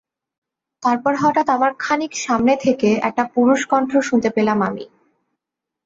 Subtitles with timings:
[0.83, 4.85] তারপর হঠাৎ আমার খানিক সামনে থেকে একটা পুরুষকণ্ঠ শুনতে পেলাম আমি।